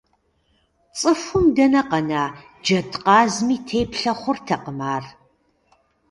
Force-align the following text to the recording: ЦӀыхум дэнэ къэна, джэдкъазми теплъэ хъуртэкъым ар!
ЦӀыхум 0.97 1.45
дэнэ 1.55 1.81
къэна, 1.89 2.23
джэдкъазми 2.63 3.57
теплъэ 3.67 4.13
хъуртэкъым 4.19 4.79
ар! 4.95 5.03